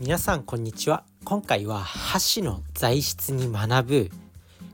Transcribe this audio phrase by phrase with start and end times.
[0.00, 1.04] 皆さんこんにちは。
[1.26, 4.10] 今回は箸の材質に学ぶ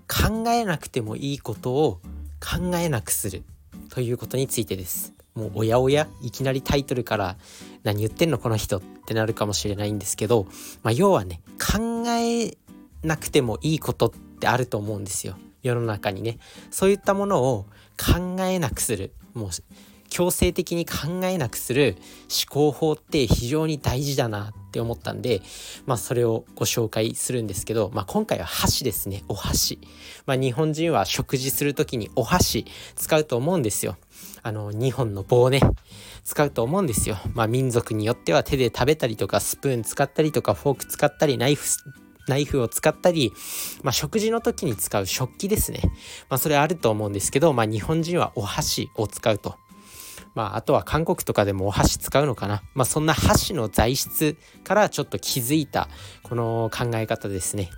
[0.07, 2.01] 考えなくてもいいことを
[2.39, 3.43] 考えなくする
[3.89, 5.15] ということについてです。
[5.35, 7.37] もうおやおやいきなりタイトルから
[7.83, 10.47] 何言ってんのこの人ってなるかもしれないんですけど、
[10.85, 12.57] まあ、要はね考え
[13.03, 15.37] なくてもいいことってあると思うんですよ。
[15.65, 16.39] 世の中にね。
[16.71, 17.67] そういったものを
[17.99, 19.13] 考えなくする。
[19.35, 19.49] もう
[20.09, 21.97] 強制的に考えなくする
[22.31, 25.41] 思考法って非常に大事だなっって思ったんで、
[25.87, 29.81] まあそれをご紹介するんですけど、まあ今回は箸ですね、お箸。
[30.27, 33.97] まあ日本人は食事する時にお箸使うと思うんですよ。
[34.43, 35.61] あの、2本の棒ね、
[36.25, 37.17] 使うと思うんですよ。
[37.33, 41.65] まあ民族によっては手で食べたりとか、スプーン使ったりとか、フォーク使ったり、ナイフ
[42.29, 43.33] ナイフを使ったり、
[43.85, 45.81] まあ、食事の時に使う食器ですね。
[46.29, 49.55] まあ、それあると思うんですけど、まあ、日本人はお箸を使うと。
[50.37, 52.63] まあ、あとは韓国とかでもお箸使うのかな。
[52.75, 55.89] まあ、そんな箸の材質からちょっと気づいた
[56.23, 57.71] この考え方ですね。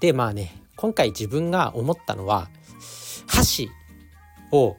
[0.00, 2.48] で、まあね、今回自分が思ったのは、
[3.26, 3.70] 箸
[4.52, 4.76] を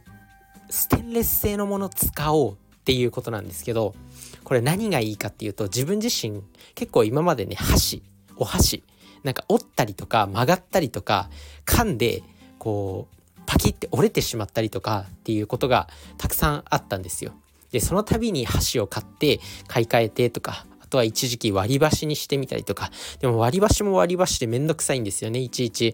[0.70, 2.56] ステンレス製のもの使おうっ
[2.86, 3.96] ていうことなんですけど、
[4.44, 6.44] これ何がいいかっていうと、自分自身
[6.76, 8.04] 結構今までね、箸、
[8.38, 8.84] お箸、
[9.24, 11.32] なんか折ったりとか曲がったりとか、
[11.66, 12.22] 噛んで、
[12.60, 13.15] こう、
[13.46, 17.34] パキって折れてしまったりとかっていうことがたくさんあったんですよ。
[17.72, 25.94] でその度に箸を買って買い替えてとかあとは一時期割り箸にしてみたりとかでも割り箸も割り箸でめんどくさいんですよねいちいち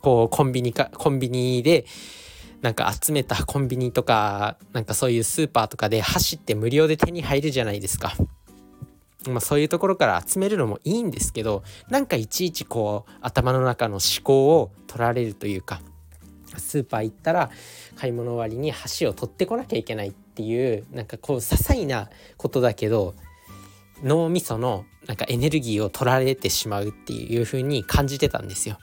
[0.00, 1.86] こうコンビニかコンビニで
[2.60, 8.14] なんか集めたコンビニとかなんかそういうスーパーとかで箸って無料で手に入るじゃないですか。
[9.26, 15.80] まあ、そういうところから集めるのもいいんですけどなんかいちいちこう頭の中の思考を取られるというか
[16.58, 17.50] スーパー行ったら
[17.96, 23.14] 買い物終わりに箸を取ってこなきゃいけないっていうなんかこう些細なことだけど
[24.02, 28.78] 脳みそのなんかエネルギーを取られてしまうっていう風に感じてたんですよ。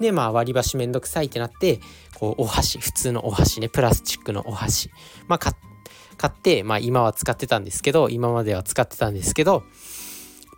[0.00, 1.80] でまあ割り箸めんどくさいってなって
[2.14, 4.90] こうお箸普通のお箸ねプラスチックのお箸
[5.26, 5.52] まあ買
[6.30, 9.64] って、まあ、今は使ってたんですけど今までは使ってたんですけど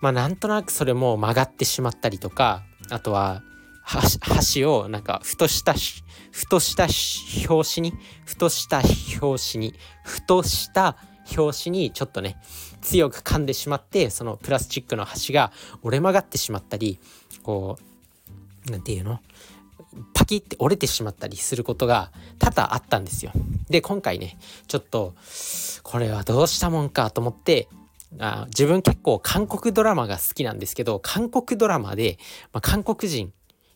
[0.00, 3.42] まあなんとなくそれも曲がってしまったりとかあとは
[3.82, 5.74] 箸をなんかふとした
[6.30, 6.86] ふとした
[7.48, 8.82] 表紙にふとした
[9.20, 9.74] 表紙に
[10.04, 10.96] ふとした
[11.36, 12.36] 表紙にちょっとね
[12.82, 15.52] 強く噛んでしまってそのプラスチックの端が
[15.82, 16.98] 折れ曲がってしまったり
[17.42, 17.78] こ
[18.68, 19.20] う何て言うの？
[20.14, 23.32] パキって折れてしまったりすることが多々あったんですよ。
[23.68, 25.14] で今回ねちょっと
[25.82, 27.68] これはどうしたもんかと思って
[28.18, 32.18] あ自分結構韓国ドラマが好きなんですけど韓国ドラマで、
[32.52, 33.32] まあ、韓国人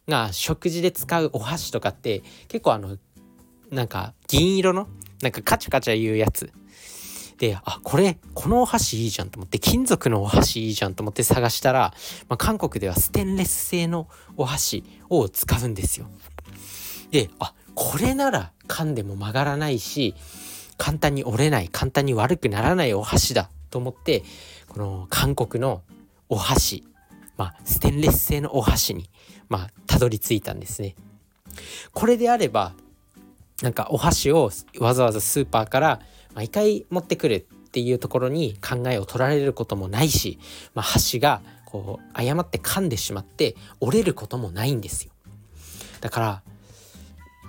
[0.09, 2.99] が食事で使うお箸とかって結構あの
[3.71, 4.89] なんか銀色の
[5.23, 6.53] なんかカチャカチャ言うやつ
[7.39, 11.93] であこれこのお箸いいじゃんと思って金属のお箸いいじゃんと思って探したら、
[12.29, 16.07] まあ、韓国ではステンレス製のお箸を使うんですよ。
[17.11, 20.15] であこれなら噛んでも曲がらないし
[20.79, 24.23] 簡単に折れない簡単に悪くならないお箸だと思って
[24.69, 25.83] この韓国の
[26.29, 26.85] お箸
[27.37, 29.09] まあステンレス製のお箸に
[29.49, 30.95] まあ、たどり着いたんですね。
[31.93, 32.73] これであれば
[33.63, 34.51] なんかお箸を
[34.81, 36.01] わざわざスーパーから
[36.35, 40.39] 毎回持ってくるっていうところに考えを取られることもないし、
[40.75, 45.13] まあ、箸がこう誤って噛んでしまって折れることもないんですよ。
[46.01, 46.43] だから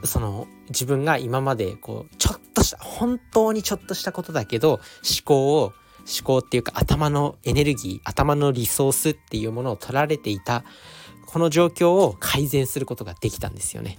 [0.03, 4.79] その自分が今までこうちょっとした本当にちょっとしたことだけど思
[5.23, 5.73] 考を
[6.05, 10.63] 思考っていうか頭のエネルギー頭のリソースっていうものを取られていた
[11.25, 13.97] この状況を改善することができたんですよね。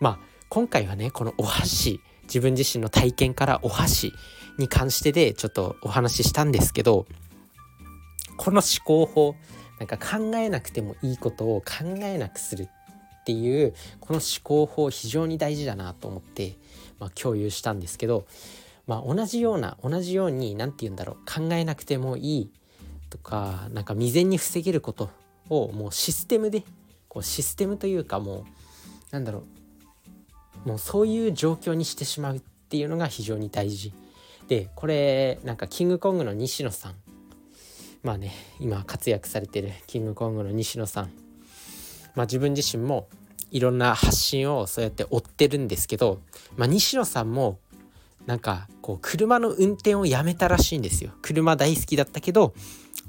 [0.00, 0.18] まあ
[0.48, 4.12] 今回はねこのお箸自分自身の体験からお箸
[4.58, 7.06] に関してでちょっとお話ししたんですけど
[8.36, 9.34] この思考法
[9.78, 16.56] なんか考えなくてもいいことを考えなくするっていうこの思考法非常に大事だなと思って、
[16.98, 18.26] まあ、共有したんですけど、
[18.88, 22.50] まあ、同じような同じように何て言うんだろう考えなくてもいい
[23.10, 25.10] とかなんか未然に防げること
[25.50, 26.64] をもうシステムで
[27.06, 28.44] こうシステムというかもう
[29.10, 29.44] なんだろ
[30.64, 33.92] うもうそういう状況にしてしまうっていうのが非常に大事。
[34.48, 36.94] でこれなんかキングコングの西野さん
[38.02, 41.10] まあね今活躍されてるキングコングの西野さん
[42.14, 43.08] まあ自分自身も
[43.50, 46.20] いろんな発信をそうやって追ってるんですけど、
[46.56, 47.58] まあ、西野さんも
[48.28, 52.52] なんかこう車の運転をやめたらしいんですよ車大好きだったけど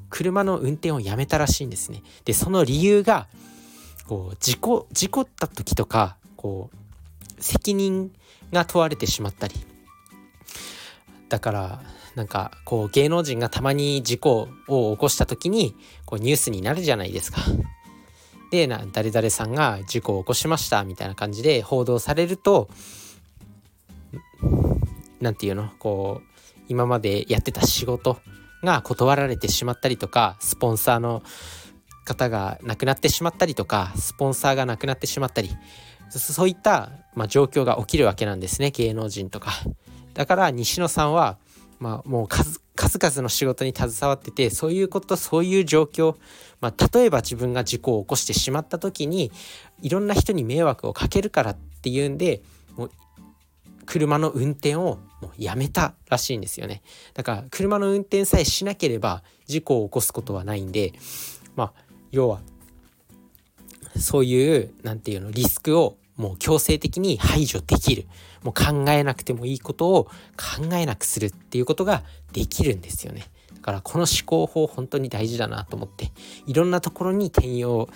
[0.10, 2.02] 車の運転をやめたらしいんですね。
[2.24, 3.28] でその理由が
[4.08, 8.14] こう事故事故った時とかこう責任
[8.54, 9.56] が問われてしまったり
[11.28, 11.82] だから
[12.16, 15.76] なんかこう芸能人がたまに事故を起こした時に
[16.06, 17.42] こうニュースになるじゃないですか。
[18.52, 22.70] でな誰々さんが事故を起こしましたみたいな感じで報道されると
[25.22, 25.72] 何て言うの？
[25.80, 28.20] こう今までやってた仕事
[28.64, 31.24] が断られてしまったりとかスポンサーの
[32.06, 35.50] 方が亡くなってしまったりとかスポンサーが亡くなってしまったり
[36.10, 39.52] そういった、まあ、状況が起きるわけなんですね芸能人とか。
[40.14, 41.38] だから西野さんは、
[41.80, 46.18] まあ、もう数々の仕事に携わっててそういうことそういう状況、
[46.62, 49.32] まあ、例えば自分が事故を起こしてしまった時に
[49.82, 52.42] いろんな人に迷惑をかけるからっていうんで
[52.76, 52.92] もう
[53.86, 56.82] 車の運転をもうやめたらしいんですよね。
[57.14, 60.94] だから車の運転さえしなければ事故を起こすことはないんで
[61.56, 61.74] まあ
[62.12, 62.40] 要は
[63.98, 68.06] そういう何て言うのリスクをもう強制的に排除できる。
[68.44, 73.26] もう考えなくてもいいことを考えなくするっていうことができるんですよね。
[73.56, 76.12] だからこの思考法本当に大事だなと思って
[76.48, 77.90] いろんなところに転用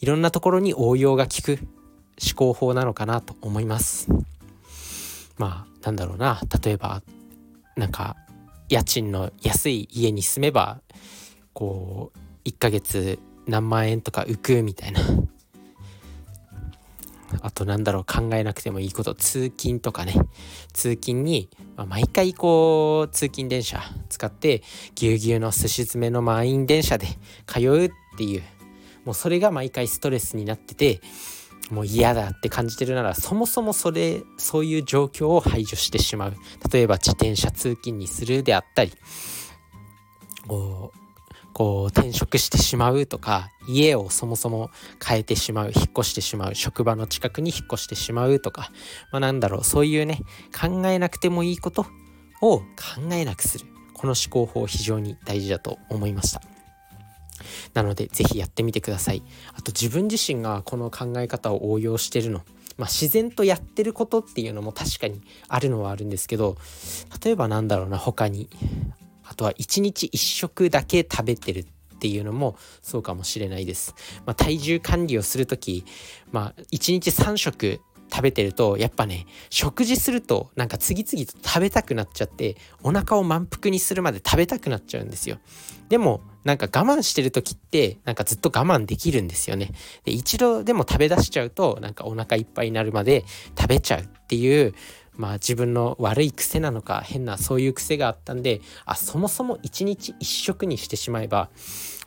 [0.00, 1.58] いろんなところに応用が効く
[2.20, 4.08] 思考法なのかなと思います。
[5.38, 6.40] まあなんだろうな。
[6.62, 7.02] 例えば
[7.76, 8.16] なんか
[8.68, 10.80] 家賃の安い家に住めば
[11.52, 15.00] こう1ヶ月何万円とか浮くみたいな。
[17.42, 20.14] あとなんだろう考えなくてもいいこと通勤とかね。
[20.72, 24.62] 通勤に、まあ、毎回こう通勤電車使って
[24.94, 27.06] ぎゅうぎゅうのすし詰めの満員電車で
[27.46, 28.42] 通うっていう。
[29.04, 31.00] もうそれが毎回ストレスになってて
[31.70, 36.34] もう嫌だって感じてるならそもそもそれそういう状況を排除してしまう。
[36.70, 38.92] 例えば自転車通勤にするであったり
[40.46, 40.98] こう
[41.52, 44.70] こう転職してしまうとか家をそもそも
[45.02, 48.70] 変えてしまう引っ越してしまう職場の近くに引っ越してしまうとか、
[49.10, 50.20] まあ、なんだろうそういうね
[50.54, 51.86] 考えなくてもいいこと
[52.42, 52.64] を考
[53.12, 53.66] えなくする。
[53.94, 56.55] この思考法非常に大事だと思いました。
[57.74, 59.22] なので是非やってみてください。
[59.54, 62.42] あと自分自身がこの考え方を応用してるの。
[62.76, 66.58] まあ、自然とやってることっていうのも確かにあるのはあるんですけど
[67.24, 68.50] 例えばなんだろうな他に。
[69.28, 71.66] あとは1日1食だけ食べてる
[71.96, 73.94] っていうのもそうかもしれないです。
[74.24, 75.84] まあ、体重管理をする時、
[76.30, 77.80] まあ、1日3食
[78.10, 85.38] 食べてるとやっぱね食事するとなんか次々と食べたくなっちゃってお腹を満腹にするまで食べたくなっちゃうんですよ。
[85.88, 89.72] でもなんか我慢してる時ってなんかずっと我慢できるんですよね。
[90.04, 93.24] で一度でも食べ出しちゃうとなんかお腹いっぱいになるまで
[93.58, 94.74] 食べちゃうっていう
[95.16, 101.50] まあ自分の悪い癖なのか変なそういう癖があったんであそもそも1日1食にしてしまえば、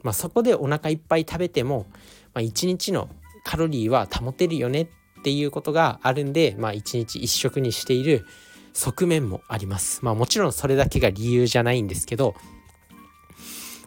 [0.04, 1.86] まあ、そこでお腹いっぱい食べても、
[2.34, 3.10] まあ、1日の
[3.44, 8.26] カロリーは保てるよねっていうことがあるんで、まあ、1日1食にしている
[8.74, 10.04] 側面もあります。
[10.04, 12.36] まあもちろんそれだけが理由じゃないんですけど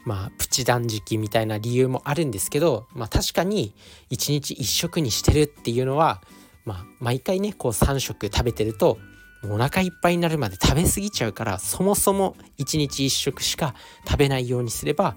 [0.05, 3.75] まあプチ断食みたいな理由もあるんですけど、まあ、確かに
[4.11, 6.23] 1日1食にしてるっていうのは
[6.65, 8.99] まあ毎回ねこう3食食べてると
[9.45, 13.75] お腹いっぱいになるまで食べ過ぎちゃうからそもそも1日1食しか
[14.07, 15.17] 食べないようにすれば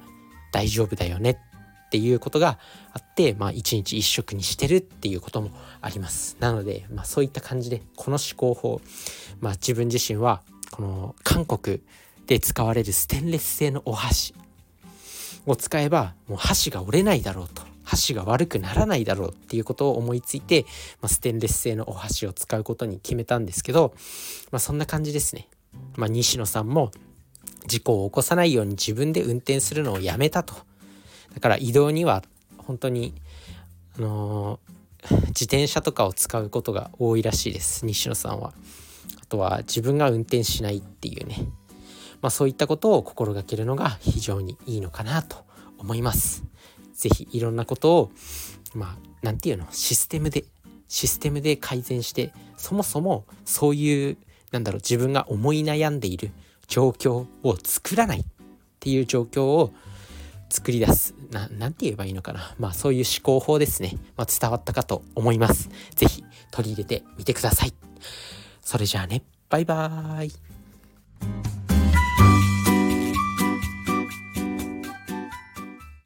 [0.51, 1.37] 大丈夫だよね
[1.95, 2.59] っていうことが
[2.91, 5.49] あって、まあ、1日1食にしてるっていうことも
[5.79, 8.81] ありますなので、まあ、そういった感じでこの思考法、
[9.39, 11.79] まあ、自分自身はこの韓国
[12.27, 14.35] で使われるステンレス製のお箸
[15.45, 20.65] を使えばもう箸が折れないだろうと箸が悪くならないだろうっていうことを思いついて、
[21.01, 23.93] まあ、ステンレス製のお箸を使うことに決めたんですけど、
[24.51, 25.47] まあ、そんな感じですね。
[25.95, 26.91] まあ、西野さんも
[27.67, 30.55] 事故を起こさないように自分で運転するのをやめたと。
[31.35, 32.23] だから移動には
[32.57, 33.13] 本当に、
[33.97, 38.53] あのー、自転車とかを使うことが多いらしいです西野さんは。
[39.21, 41.47] あとは自分が運転しないっていうね。
[42.21, 45.45] まあそういったことを心がけるのが非常にいいのかなと
[45.77, 46.43] 思います。
[46.93, 48.11] 是非いろんなことを
[48.73, 49.67] まあ何て言うの？
[49.71, 50.45] システムで
[50.87, 54.17] システムで改善してそもそもそういう
[54.51, 56.31] なんだろう自分が思い悩んでいる
[56.67, 58.25] 状況を作らないっ
[58.79, 59.73] ていう状況を
[60.49, 62.55] 作り出すななんて言えばいいのかな。
[62.59, 65.69] まあそういう思考法ですね、まあ、伝わったかと思います。
[65.95, 67.73] 是非取り入れてみてください。
[68.61, 69.23] それじゃあね。
[69.49, 71.54] バイバーイ。